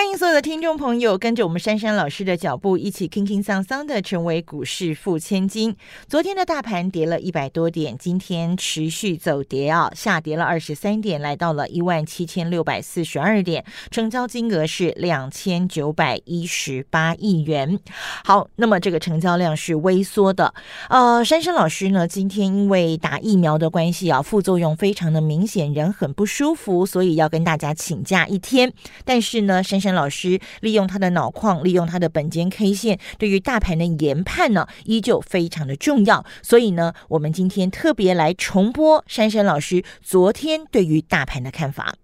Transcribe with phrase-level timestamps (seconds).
[0.00, 5.76] 欢迎所有的听众朋友跟着我们珊珊老师的脚步，一起轻轻桑桑的成为股市富千金。
[6.08, 17.78] 昨天的大盘跌了一百多点，今天持续走跌啊，下跌了二十三点，来到了一万七千六百四十二点，成交金额是两千九百一十八亿元。
[18.24, 20.54] 好，那么这个成交量是微缩的。
[20.88, 28.72] 呃，珊珊老师呢，今天因为打疫苗的关系啊，副作用非常的明显，人很不舒服，所以要跟大家请假一天。
[29.04, 36.24] 但是呢，珊珊老师利用他的脑矿，利用他的本间 K 线，对于大盘的研判呢，依旧非常的重要。
[36.42, 41.94] 所以呢，我们今天特别来重播珊珊老师昨天对于大盘的看法。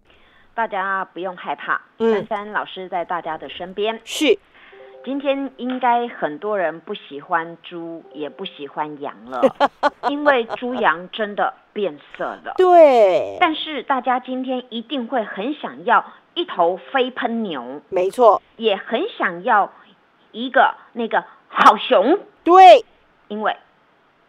[0.54, 4.00] 大家不用害怕，嗯珊珊老师在大家的身边。
[4.04, 4.38] 是，
[5.06, 9.40] 今天应该很多人不喜欢猪，也不喜欢羊了，
[10.10, 12.54] 因为猪羊真的变色了。
[12.56, 16.04] 对，但是大家今天一定会很想要
[16.34, 19.72] 一头飞喷牛，没错，也很想要
[20.32, 22.84] 一个那个好熊，对，
[23.28, 23.56] 因为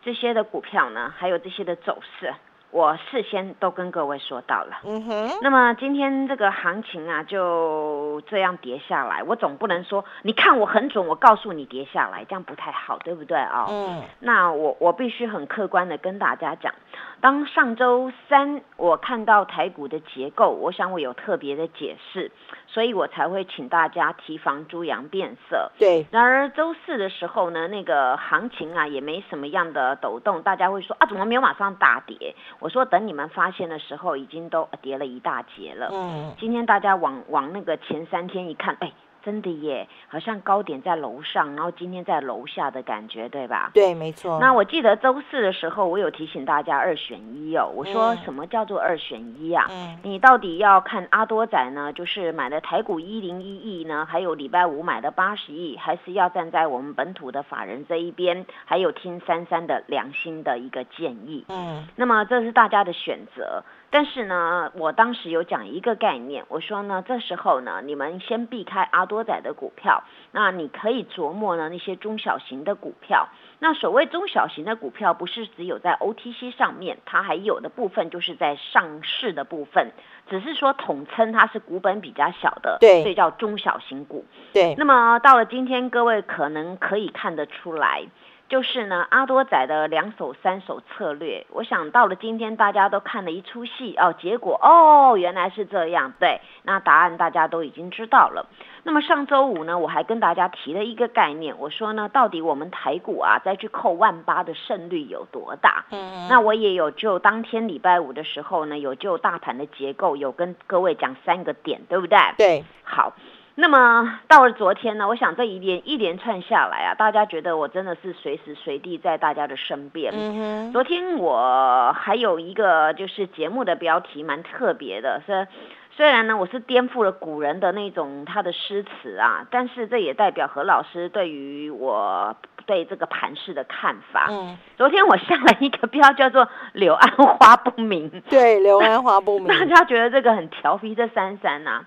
[0.03, 2.35] 这些的股票呢，还有这些的走势，
[2.77, 4.77] 我事先都跟各位说到了。
[4.85, 16.71] 嗯哼，那么今天这个行情啊，就这样跌下来，我总不能说你看我很准，我告诉你跌下来，这样不太好，对不对啊、嗯，那我我必须很客观的跟大家讲，
[17.19, 22.31] 当上周三我看到台股的结构，我想我有特别的解释，
[22.67, 25.71] 所以我才会请大家提防猪羊变色。
[25.79, 32.35] 对，然而周四的时候呢，那个行情啊也没什么样的抖动，大家会说啊怎么没有马上大跌？
[32.59, 35.89] 我说等你们发现的时候，已经都跌了一大截了。
[35.91, 38.91] 嗯，今天大家往往那个前三天一看，哎，
[39.27, 43.71] 真的耶，好像高点在楼上，然后今天在楼下的感觉，对吧？
[43.73, 44.39] 对，没错。
[44.39, 47.69] 那我记得周四的时候，我有提醒大家二选一哦。
[47.75, 49.67] 我说嗯什么叫做二选一啊？
[49.69, 61.43] 嗯，你到底要看阿多仔呢，就是买的台股一零一亿呢，还有礼拜五买的八十亿，还是要站在我们本土的法人这一边，还有听三三的良心的一个建议。
[61.49, 63.61] 嗯，那么这是大家的选择。
[63.89, 73.29] 但是呢，我当时有讲一个概念，我说呢，这时候呢，你们先避开阿多仔的股票，那你可以琢磨呢那些中小型的股票。
[73.59, 79.91] 那所谓中小型的股票，不是只有在 OTC 上面，它还有的部分就是在上市的部分，
[80.29, 84.25] 只是说统称它是股本比较小的，对所以叫中小型股。
[84.53, 88.05] 对，那么到了今天，各位可能可以看得出来，
[88.49, 91.45] 就是呢阿多仔的两手三手策略。
[91.51, 98.47] 我想到了今天大家都看了一出戏哦，结果哦原来是这样，对，那答案大家都已经知道了。
[98.83, 105.85] 那么上周五呢，我还跟大家提了一个概念，我说呢，到底我们台股啊再去扣万八的胜率有多大？
[105.91, 112.17] 嗯，那我也有就当天礼拜五的时候呢，有就大盘的结构有跟各位讲三个点，对不对？
[112.37, 113.13] 对，好，
[113.59, 120.13] 那么到了昨天呢，我想这一连一连串下来啊，大家觉得我真的是随时随地在大家的身边。
[120.15, 125.47] 嗯哼，昨天我还有一个就是节目的标题蛮特别的，是
[125.89, 132.35] 虽然呢我是颠覆了古人的那种他的诗词啊，但是这也代表何老师对于我
[132.67, 134.27] 对这个盘势的看法。
[134.29, 141.83] 嗯，昨天我下了一个标叫做“柳暗花不明”，对，柳暗花不明， 大家觉得这个很调皮，这三三呐、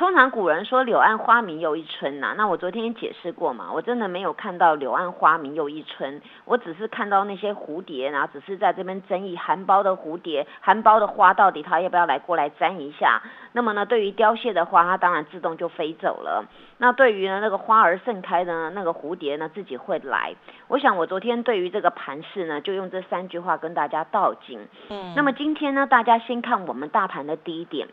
[0.00, 13.20] 通常古人说“柳暗花明又一村”呐，那我昨天也解释过嘛，我真的没有看到“柳暗花明又一村”，我只是看到那些蝴蝶，然后只是在这边争议含苞的蝴蝶、含苞的花到底它要不要来过来沾一下。
[13.52, 16.46] 那么呢，对于凋谢的花，它当然自动就飞走了。
[16.78, 20.34] 那对于呢那个花儿盛开的呢那个蝴蝶呢，自己会来。
[20.68, 24.66] 我想我昨天对于这个盘势呢，就用这三句话跟大家道尽。
[24.88, 27.86] 嗯，那么今天呢，大家先看我们大盘的第一点，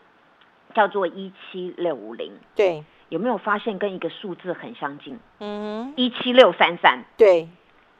[0.74, 5.20] 叫做一七六五零，对，有没有发现跟一个数字很相近？
[5.40, 7.50] 嗯，一七六三三，对，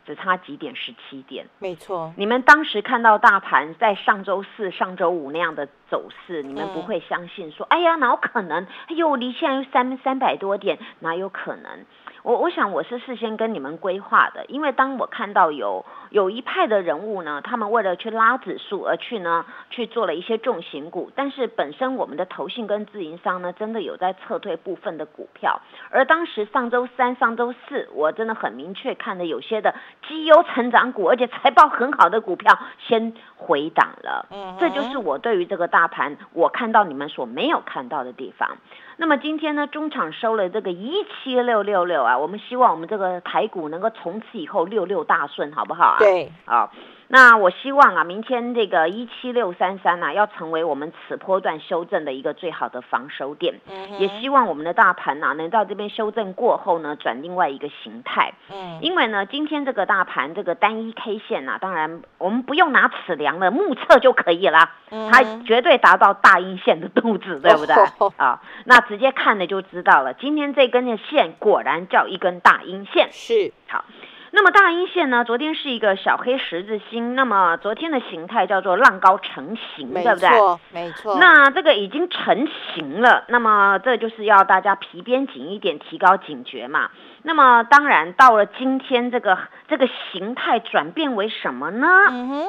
[0.06, 0.76] 只差几点？
[0.76, 1.48] 十七点。
[1.60, 8.66] 没错，你们当时看到大盘在上周四、上周五那样的走势，你们嗯不会相信说，哎呀，哪有可能？
[8.88, 11.86] 哎呦，离现在又三三百多点，哪有可能？
[12.28, 25.62] 我我想我是事先跟你们规划的，因为当我看到有有一派的人物呢，他们为了去拉指数而去呢去做了一些重型股，但是本身我们的投信跟自营商呢，真的有在撤退部分的股票。
[25.90, 29.74] 而当时上周三、上周四，我真的很明确看的有些的
[30.06, 34.28] 绩优成长股，而且财报很好的股票先回档了。
[34.32, 38.58] 嗯，这就是我对于这个大盘我看到你们所没有看到的地方。
[38.98, 45.98] 那么今天呢，中场收了这个一七六六六啊，我们希望我们这个台股能够从此以后六六大顺，好不好啊？
[46.00, 46.70] 对，啊。
[47.10, 53.62] 那我希望啊，明天这个一七六三三呐，要成为我们此波段修正的一个最好的防守点。
[53.70, 58.34] 嗯，也希望我们的大盘呐，能到这边修正过后呢，转另外一个形态。
[58.52, 64.70] 嗯，因为呢，今天这个大盘这个单一 K 线呐，当然我们不用拿尺量了，目测就可以了。
[64.92, 67.76] 嗯，它绝对达到大阴线的肚子，对不对？
[68.18, 70.14] 啊，那直接看了就知道了。
[70.14, 73.08] 今天这根的线果然叫一根大阴线。
[73.14, 73.86] 是，好。
[74.32, 75.24] 那么大阴线呢？
[75.24, 80.30] 昨天是一个小黑十字星，那么昨天的形态叫做浪高成型，对不对？
[80.30, 81.18] 没错，没错。
[81.20, 86.90] 那这个已经成型了，那么这就是要大家皮鞭紧一点，提高警觉嘛。
[87.24, 89.38] 那么当然到了今天，这个
[89.68, 91.88] 这个形态转变为什么呢？
[92.10, 92.48] 嗯哼。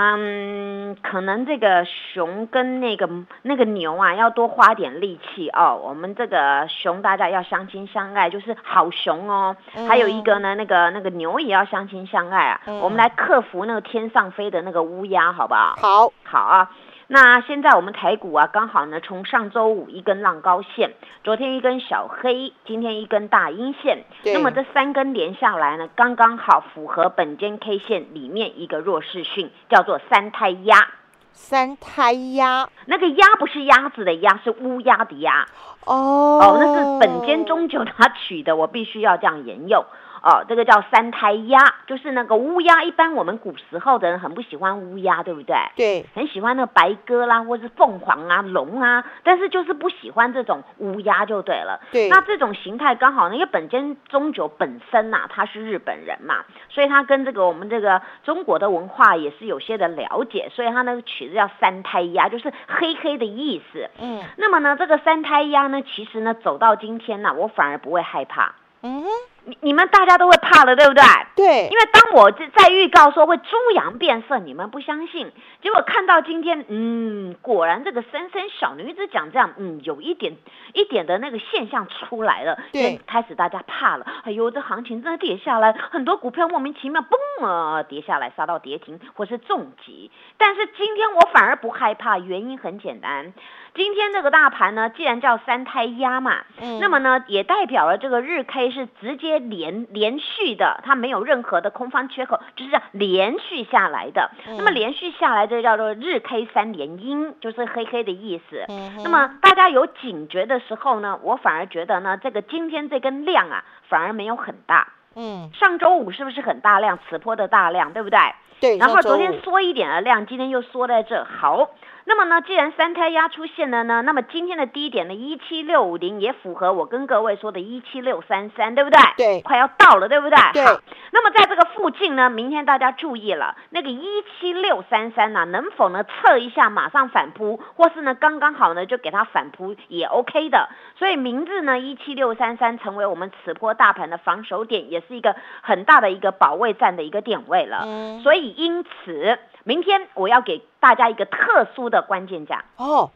[0.00, 3.10] 嗯，可能这个熊跟那个
[3.42, 5.80] 那个牛啊，要多花点力气哦。
[5.82, 9.56] 我们这个熊大家要相亲相爱，就是好熊哦。
[9.88, 12.60] 还有一个呢，那个那个牛也要相亲相爱啊。
[12.80, 15.74] 我们来克服那个天上飞的那个乌鸦，好不好？
[15.80, 16.70] 好，好啊。
[17.10, 20.92] 那现在我们台股啊，刚好呢，从上周五一根浪高线，
[21.24, 30.86] 昨天一根小黑，今天一根大阴线，那么这三根连下来呢，刚刚好符合本间 K 线里面一个弱势讯，叫做三胎压。
[31.32, 35.46] 三胎鸭，那个鸭不是鸭子的鸭，是乌鸦的鸭。
[35.86, 39.82] 哦，哦，那是本间中九他取的，我必须要这样沿用。
[40.22, 42.82] 哦，这个叫三胎鸭，就是那个乌鸦。
[42.82, 45.56] 一般我们古时候的人很不喜欢乌鸦，对不对？
[45.76, 51.80] 对，很喜欢那个白鸽啦，或是凤凰啊、龙啊，但是就是不喜欢这种乌鸦就对了。
[51.92, 63.88] 对，那这种形态刚好呢，因为本间中九本身呐，他是日本人嘛，所以他跟这个我们这个中国的文化也是有些的了解，所以他那个曲子叫三胎鸭，就是黑黑的意思。
[64.00, 68.54] 嗯，那么呢，这个三胎鸭呢，其实呢，走到今天呢，我反而不会害怕。
[68.82, 69.04] 嗯。
[69.48, 71.02] 你你们大家都会怕的，对不对？
[71.34, 80.36] 对，因为当我在预告说会猪羊变色，你们不相信，结果看到今天，嗯，果然这个深深小女子讲这样，嗯，有一点
[80.74, 93.32] 一点的那个现象出来了，对，开始大家怕了，哎呦，这行情真的跌下来，很多股票莫名其妙嘣啊跌下来，杀到跌停或是重击，但是今天我反而不害怕，原因很简单。
[93.74, 104.30] 今天这个大盘呢，既然叫三胎压嘛，嗯，那么呢，也代表了这个日 K 是直接连连续的，它没有任何的空方缺口，就是这样连续下来的。
[104.46, 108.64] 那么连续下来，这叫做日 K 三连阴，就是黑黑的意思。
[109.02, 114.88] 那么大家有警觉的时候呢，我反而觉得呢，这个今天这根量啊，反而没有很大。
[115.14, 116.98] 嗯，上周五是不是很大量？
[117.08, 118.18] 此波的大量，对不对？
[118.60, 118.78] 对。
[118.78, 121.70] 然后昨天缩一点的量，今天又缩在这，好。
[122.08, 128.98] 那么呢，既然三胎压出现了呢，那么今天的低点呢，一七六五零也符合我跟各位说的一七六三三，对不对？
[129.18, 130.38] 对，快要到了，对不对？
[130.54, 130.64] 对。
[131.10, 134.06] 那么在这个附近呢，明天大家注意了，那个一
[134.40, 140.70] 七六三三呢，能否呢测一下马上反扑，或是呢刚刚好呢就给它反扑也 OK 的。
[140.96, 147.82] 所以明日呢，一七六三三成为我们此波大盘的防守点，也是一个很大的一个保卫战的一个点位了。
[147.84, 148.20] 嗯。
[148.20, 149.38] 所以因此。
[149.68, 153.10] 明天我要给大家一个特殊的关键价哦，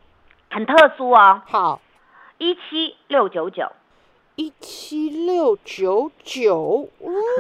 [0.51, 1.41] 很特殊哦。
[1.47, 1.81] 好，
[2.37, 3.73] 一七六九九，
[4.35, 6.91] 一七六九九，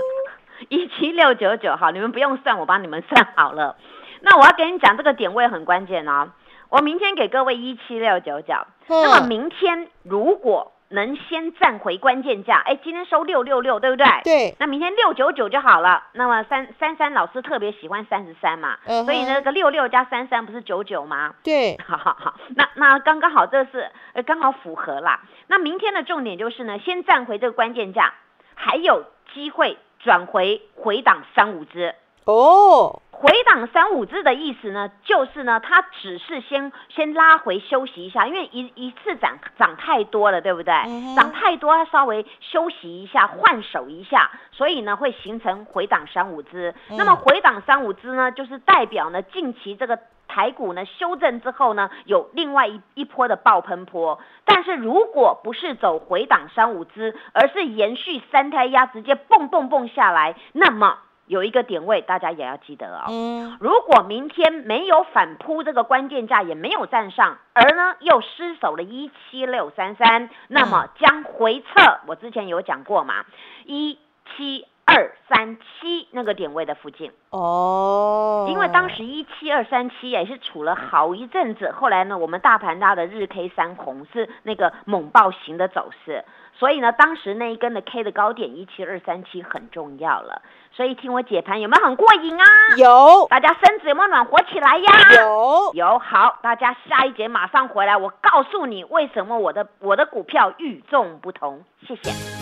[0.70, 1.76] 一七六九九。
[1.76, 3.76] 好，你们不用算，我帮你们算好了。
[4.22, 6.30] 那我要跟你讲，这个点位很关键哦。
[6.70, 8.54] 我明天给各位一七六九九，
[8.88, 10.71] 那么明天如果。
[10.92, 14.06] 能先站回关键价，哎，今天收六六六，对不对？
[14.24, 14.56] 对。
[14.58, 16.04] 那明天六九九就好了。
[16.12, 21.34] 那么三三三老师特别喜欢三十三嘛，所以那个六六加三三不是九九吗？
[21.42, 21.78] 对。
[21.84, 25.20] 好好好，那那刚刚好，这是呃刚好符合啦。
[25.46, 28.14] 那明天的重点就是呢，先站回这个关键价，
[28.54, 31.94] 还有机会转回回档三五只。
[32.24, 33.00] 哦。
[33.10, 40.72] 回档三五只的意思呢，就是呢，它只是先先拉回休息一下，因为一一次涨涨太多了，对不对？
[41.14, 46.74] 涨太多，它稍微休息一下，换手一下，所以呢会形成回档三五只。
[46.90, 54.18] 那么回档三五只呢，就是代表呢近期这个台股呢修正之后呢，有另外一一波的爆喷波。
[54.44, 60.98] 但是如果不是走回档三五只，而是延续三胎压，直接蹦蹦蹦下来，那么。
[61.26, 63.04] 有一个点位，大家也要记得哦。
[63.08, 72.00] 嗯，如果明天没有反扑这个关键价，也没有站上，而呢又失守了一七六三三，那么将回撤。
[72.06, 73.24] 我之前有讲过嘛，
[73.64, 73.98] 一
[74.36, 77.12] 七二三七那个点位的附近。
[77.30, 86.24] 哦，因为当时一七二三七也是处了好一阵子，后来呢，我们大盘大的日 K 三红是那个猛暴型的走势。
[86.54, 90.42] 所以呢，当时那一根的 K 的高点一七二三七很重要了。
[90.72, 92.46] 所以听我解盘有没有很过瘾啊？
[92.76, 94.92] 有，大家身子有没有暖和起来呀？
[95.16, 95.98] 有，有。
[95.98, 101.64] 好，大家下一节马上回来，我告诉你为什么我的我的股票与众不同。
[101.86, 102.41] 谢谢。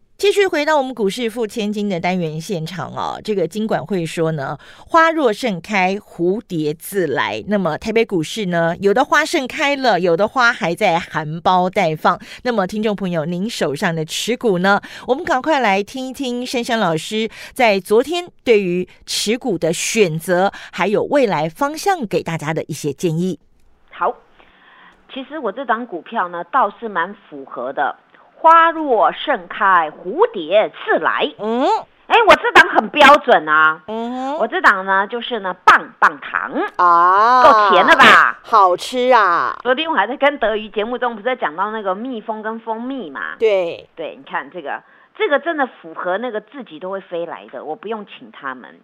[0.21, 7.43] 继续回到我们股市付千金的单元现场哦，这个金管会说呢，花若盛开，蝴蝶自来。
[7.47, 12.19] 那么台北股市呢，有的花盛开了，有的花还在含苞待放。
[12.43, 14.79] 那么听众朋友，您手上的持股呢？
[15.07, 23.39] 我们赶快来听一听珊珊老师在昨天对于持股的选择，还有未来方向给大家的一些建议。
[23.89, 24.15] 好，
[25.11, 27.97] 其实我这张股票呢，倒是蛮符合的。
[28.41, 31.31] 花若盛开，蝴蝶自来。
[31.37, 31.63] 嗯，
[32.07, 33.83] 哎，我这档很标准啊。
[33.85, 38.39] 嗯，我这档呢，就是呢，棒棒糖啊，够甜了吧？
[38.41, 39.55] 好吃啊！
[39.61, 43.35] 昨天我还在跟德瑜节目中，不是在讲到那个蜜蜂跟蜂蜜嘛？
[43.37, 44.81] 对，对，你看这个。
[45.13, 48.79] 这个真的符合那个自己都会飞来的，我不用请他们。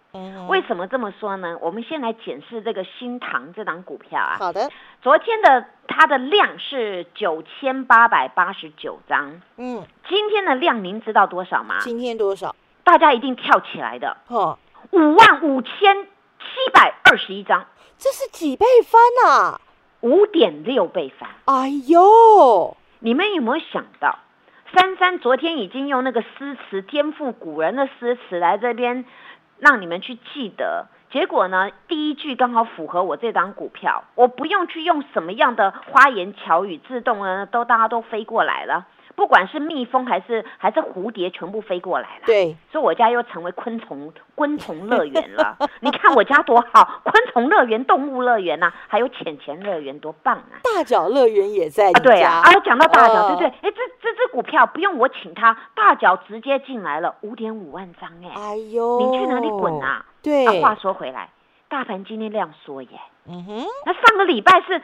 [0.46, 1.56] 为什么这么说呢？
[1.60, 4.36] 我们先来检视这个新唐这档股票啊。
[4.38, 4.68] 好的。
[5.00, 5.64] 昨天的
[5.98, 9.40] 它的量是九千八百八十九张。
[9.56, 9.84] 嗯。
[10.08, 11.78] 今天的量您知道多少吗？
[11.80, 12.54] 今天多少？
[12.84, 14.16] 大家一定跳起来的。
[14.28, 14.56] 哦。
[14.92, 17.66] 五万五千七百二十一张。
[17.98, 19.60] 这是几倍翻啊？
[20.02, 21.30] 五点六倍翻。
[21.46, 22.76] 哎呦！
[23.00, 24.20] 你们有没有想到？
[24.72, 29.04] 珊珊昨天已经用那个诗词颠覆古人的诗词来这边
[29.58, 38.86] 让你们去记得，结果呢，第一句刚好符合我这张股票，我不用去用什么样的花言巧语，自动呢都大家都飞过来了。
[39.16, 42.22] 不管是蜜蜂还是还是蝴蝶，全部飞过来了。
[42.24, 45.56] 对，所以我家又成为昆虫昆虫乐园了。
[45.80, 50.62] 你看我家多好，昆虫乐园、动物乐园呐，还有浅浅乐园，多棒啊！
[50.62, 53.48] 大脚乐园也在啊，对啊，啊，讲到大脚，对不对？
[53.48, 58.30] 哎，这这只股票不用我请他，大脚直接进来了，五点五万张哎！
[58.36, 60.06] 哎呦，你去哪里滚啊？
[60.22, 61.30] 对，话说回来，
[61.68, 62.88] 大盘今天量缩耶。
[63.26, 64.80] 嗯哼，那上个礼拜是。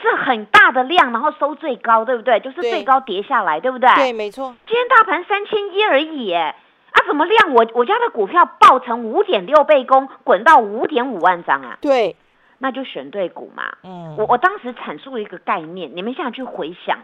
[0.00, 2.40] 是很大的量，然后收最高，对不对？
[2.40, 3.88] 就是最高跌下来，对不对？
[3.94, 4.52] 对，没错。
[4.66, 6.56] 今天大盘三千一而已，哎，
[6.90, 7.52] 啊，怎么量？
[7.52, 11.78] 我我家的股票爆成五点六倍攻，滚到五点五万张啊！
[11.80, 12.16] 对，
[12.58, 13.64] 那就选对股嘛。
[13.84, 16.98] 嗯，我我当时阐述了一个概念，你们现在去回想，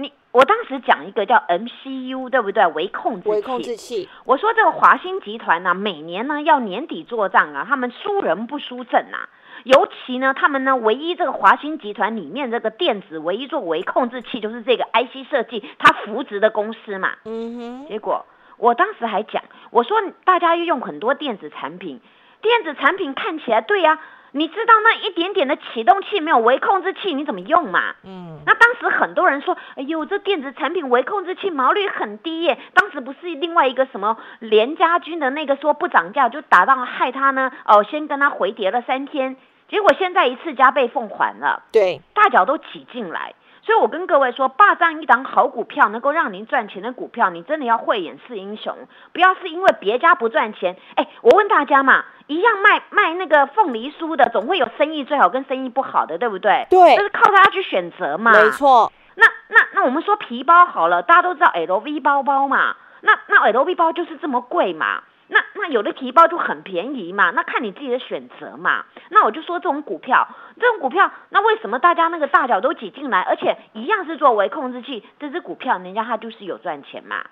[0.00, 2.66] 你我当时讲一个叫 MCU，对不对？
[2.68, 3.30] 微控制器。
[3.30, 4.08] 微控制器。
[4.24, 9.28] 我说这个华兴集团呢，每年呢要年底做账啊，他们输人不输阵啊。
[9.64, 17.10] 尤其呢，他们呢，唯一这个华兴集团里面这个电子唯一做微控制器，就是这个 IC 设计，它扶植的公司嘛。
[17.26, 17.86] 嗯哼。
[17.88, 18.24] 结果
[18.56, 22.00] 我当时还讲，我说大家用很多电子产品，
[22.40, 23.98] 电子产品看起来对呀，
[24.32, 27.94] 你知道那一点点的启动器没有微控制器，你怎么用嘛？
[28.04, 28.40] 嗯。
[28.46, 32.58] 那当时很多人说，哎呦，这电子产品微控制器毛利很低耶。
[32.74, 37.50] 当时不是另外一个什么联家军的那个说不涨价就打到害他呢？
[37.66, 39.36] 哦，先跟他回跌了三天。
[39.70, 48.76] 结果现在一次加倍奉还了，对，大脚都挤进来，所以我跟各位说，霸占一档好股票，能够让您赚钱的股票，你真的要慧眼识英雄，
[49.12, 50.76] 不要是因为别家不赚钱。
[50.96, 56.66] 哎，我问大家嘛，一样卖卖那个凤梨酥的，总会有生意最好跟生意不好的，对不对？
[56.68, 56.96] 对。
[56.96, 58.32] 就是靠大家去选择嘛。
[58.32, 68.84] 没错，那那那我们说皮包好了，大家都知道 LV 包包嘛，那那 LV 包就是这么贵嘛，那那有的提包就很便宜嘛，那看你自己的选择嘛。
[69.10, 77.24] 那我就说这种股票，这种股票，那为什么大家那个大脚都挤进来，而且一样是作为控制器，这只股票人家它就是有赚钱嘛。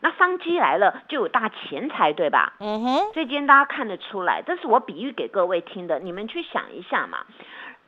[0.00, 2.54] 那商机来了就有大钱财，对吧？
[2.58, 7.18] 嗯哼，所以今天大家看得出来，这是我比喻给各位听的，你们去想一下嘛。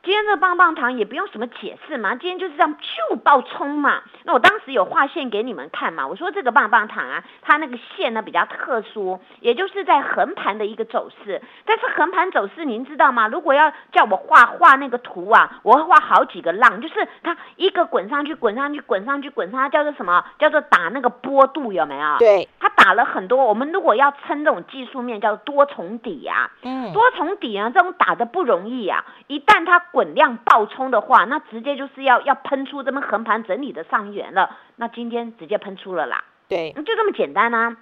[0.05, 4.03] 今天这棒棒糖也不用什么解释嘛，今天就是这样咻爆冲嘛。
[4.23, 11.41] 那我当时有画线给你们看嘛，我说这个棒棒糖啊，它那个线呢比较特殊，也就是在横盘的一个走势。
[11.65, 13.27] 但是横盘走势您知道吗？
[13.27, 20.23] 如果要叫我画画那个图啊，我会画好几个浪，就是它一个滚上去，滚上去，滚上去，滚上去，叫做什么？
[20.37, 22.17] 叫做打那个波度有没有？
[22.19, 29.03] 对，它打了很多，我们如果要称这种技术面叫多重底呀、嗯，多重底啊，这种打的不容易啊。
[29.25, 34.57] 一旦它滚量爆冲的话，那直接就是要要喷出这么横盘整理的上缘了。
[34.75, 37.77] 那今天直接喷出了啦，对，就这么简单啊。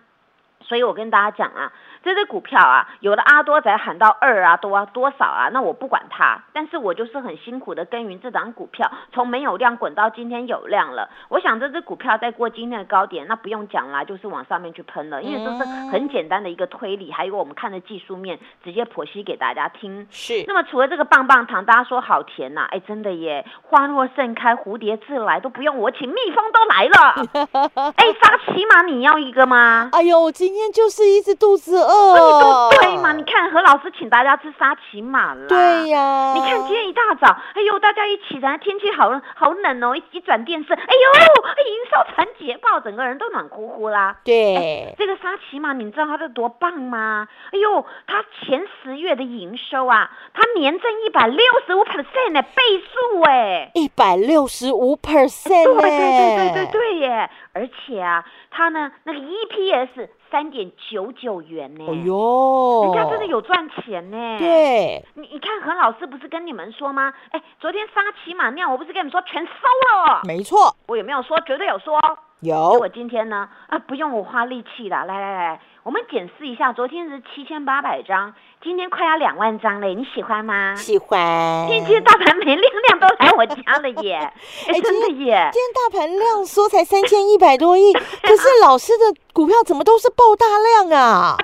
[0.61, 11.09] 所以我跟大家讲啊，这只股票啊，有的阿多仔喊到二啊多啊多少啊，那我不管它，但是我就是很辛苦的耕耘这档股票，从没有量滚到今天有量了。
[11.29, 20.05] 我想这只股票再过今天的高点，那不用讲啦，就是往上面去喷了，因为这是很简单的一个推理，还有我们看的技术面，直接剖析给大家听。
[20.11, 27.93] 是，那么除了这个棒棒糖，大家说好甜呐、哎，真的耶，花若盛开，蝴蝶自来，都不用我请，蜜蜂都来了。
[27.95, 29.89] 哎，沙琪玛，你要一个吗？
[29.93, 33.13] 哎呦，今天就是一直肚子那饿，你都对嘛？
[33.13, 35.45] 你看何老师请大家吃沙琪玛啦。
[35.47, 41.23] 对呀，你看今天一大早，哎呦，大家一起来，天气好好冷哦，一一转电视，哎呦，
[41.65, 44.17] 营收传捷报，整个人都暖乎乎啦。
[44.23, 47.27] 对，这个沙琪玛，你知道它这多棒吗？
[47.51, 53.71] 哎呦，它前十月的营收啊，它年增一百六十五 percent 呢，倍数哎。
[53.75, 57.29] 一百六十五 percent 对对对对对对耶！
[57.53, 67.13] 而且啊，它呢那个 EPS 三点九九元呢，哎呦，人家真的有赚钱呢。，对，你你看何老师不是跟你们说吗？
[67.31, 70.21] 哎，昨天沙琪玛酿，我不是跟你们说全收了？
[70.25, 71.39] 没错，我有没有说？
[71.41, 71.99] 绝对有说。
[72.41, 80.73] 结有我今天呢，啊，不用我花力气了，来来来，我们检视一下，昨天是七千八百张，今天快要两万张嘞，你喜欢吗？
[80.77, 81.67] 喜欢。
[81.67, 84.15] 今天大盘没量量都来我家了耶，
[84.67, 85.49] 哎，真的耶。
[85.51, 87.91] 今天大盘量缩才三千一百多亿，
[88.23, 91.37] 可是老师的股票怎么都是爆大量啊？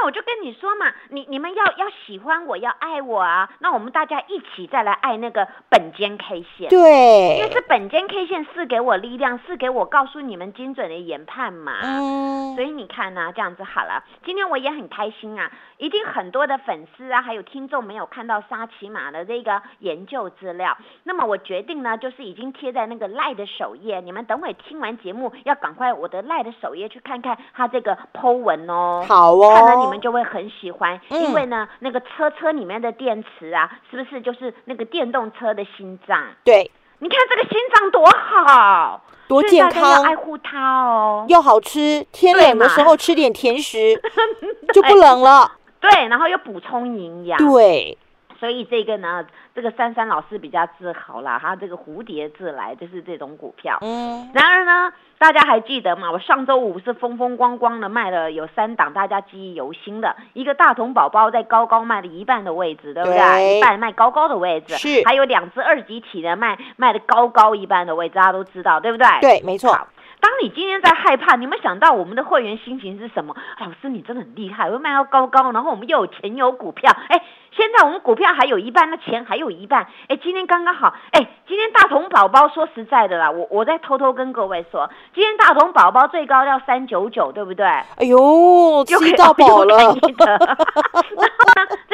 [0.00, 6.70] 那我就跟你说嘛，你你们要要喜欢我，要爱我啊，那我们大家一起再来爱那个本间 K 线。
[6.70, 11.80] 对因为，是本间 K 线是给我力量，是给我告诉你们精准的研判嘛。
[11.82, 14.02] 嗯所，以你看呢、这样子好了。
[14.24, 20.78] 今天我也很开心啊，一定很多的粉丝啊，还有听众没有看到沙琪玛的这个研究资料。
[21.04, 29.04] 那么我决定呢，就是已经贴在那个赖的首页，你们等会听完节目要赶快我的赖的首页去看看他这个 Po 文哦。
[29.06, 31.20] 好哦，看了你们就会很喜欢，嗯。
[31.22, 36.18] 因为呢，那个车车里面的电池啊，是不是就是那个电动车的心脏？
[36.44, 41.26] 对，你看这个心脏多好，多健所以大家要爱护它哦。
[41.28, 44.00] 又好吃，天冷的时候吃点甜食
[44.72, 45.52] 就不冷了。
[45.80, 47.96] 对，然后又补充营养，对，
[48.40, 49.24] 所以这个呢，
[49.54, 53.76] 这个珊珊老师比较自豪啦，他这个蝴蝶自来就是这种股票。
[53.82, 56.10] 嗯，然而呢，大家还记得吗？
[56.10, 60.16] 我上周五是风风光光的卖了有三档，大家记忆犹新的。
[60.32, 63.18] 一个大同宝宝在高高卖了一半的位置，对不对？
[63.18, 69.06] 对一半卖高高的位置，是还有两只二级体的卖卖的高高一半的位置，大家都知道，对不对？
[69.20, 69.86] 对，没错，好，
[70.20, 73.34] 当你今天在害怕，你有没有想到我们的会员心情是什么？
[73.58, 87.66] 老师，你真的很厉害，会卖到高高，然后我们又有钱有股票，哎，现在我们股票还有一半，那钱还有一半，哎，今天刚刚好，哎，今天大同宝宝说实在的啦，我我在偷偷跟各位说，今天大同宝宝最高要三九九，对不对？
[87.66, 89.94] 哎呦，吃到饱了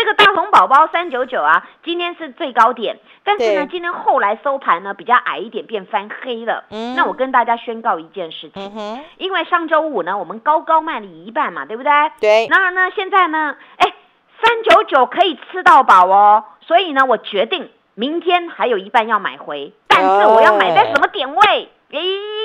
[0.07, 6.65] 个大红宝宝三九九啊，今天是最高点，但是呢，今天后来收盘呢比较矮一点，变翻黑了。
[6.71, 11.93] 嗯那我跟大家宣告一件事情，嗯，因为上周五呢，我们高高卖了一半嘛，对不对？
[12.21, 13.93] 对，然而呢，现在呢，哎，
[14.41, 21.69] 三九九可以吃到饱哦，所以呢，我决定明天还有一半要买回，但是我要买在什么点位？
[21.91, 22.01] 诶，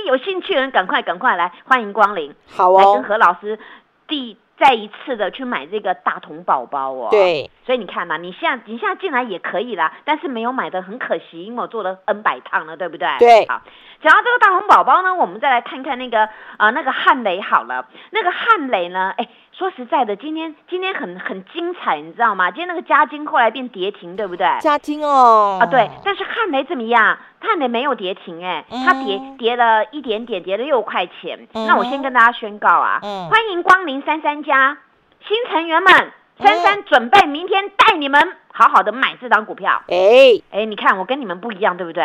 [0.08, 2.34] 有兴趣的人赶快赶快来，欢迎光临。
[2.50, 3.60] 好来跟哦，何老师
[4.08, 7.08] 第再一次的去买这个大童宝宝哦。
[7.10, 13.08] 对，所以你看嘛，你现在你现在进来也可以啦，但是没有买的很可惜，因为我做了 N 百趟了，对不对？
[13.18, 13.62] 对好，
[14.04, 19.28] 讲到这个大红宝宝呢，我们再来看看那个啊、那个汉雷好了，那个汉雷呢，哎，
[19.62, 22.50] 说实在的，今天今天很很精彩，你知道吗？
[22.50, 24.48] 今天那个加金后来变跌停，对不对？
[24.60, 25.60] 加金哦。
[25.62, 27.16] 啊，对，但是汉雷怎么样？
[27.40, 31.48] 汉雷没有跌停，哎，它跌嗯跌了一点点，跌了六块钱。
[31.54, 34.80] 嗯那我先跟大家宣告啊，嗯欢迎光临三三家
[35.28, 39.84] 新成员们，三三准备明天带你们好好的买这张股票。
[39.90, 42.04] 哎，哎，你看我跟你们不一样，对不对？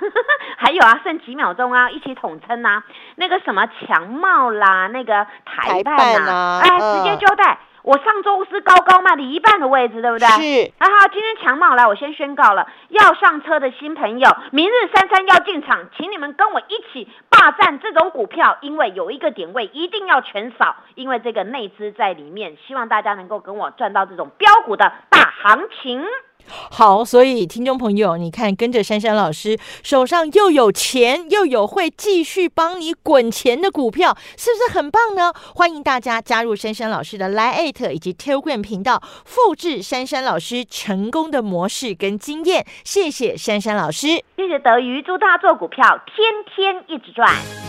[0.56, 2.84] 还有啊，剩几秒钟啊，一起统称啊，
[3.16, 6.94] 那个什么强茂啦，那个台办台办啊哎，嗯。
[6.94, 10.26] 直接交代，我上周是高高卖了一半的位置，对不对？
[10.26, 10.72] 是。
[10.78, 26.04] 那好，今天强茂来，我先宣告了，要上车的新朋友，明日三三要进场，请你们跟我一起霸占这种股票，因为有一个点位一定要全扫，因为这个内资在里面，希望大家能够跟我赚到这种标股的大行情。
[26.48, 35.32] 好，所以听众朋友，你看跟着珊珊老师手上又有钱，又有会继续帮你滚钱的股票，是不是很棒呢？
[35.54, 42.64] 欢迎大家加入珊珊老师的 Line 以及 Telegram 频道，复制珊珊老师成功的模式跟经验。
[42.84, 44.08] 谢谢珊珊老师。
[44.36, 47.28] 谢谢德瑜，祝大家做股票天天一直赚。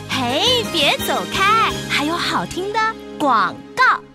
[0.09, 2.79] 嘿，别走开，还有好听的
[3.19, 4.14] 广告。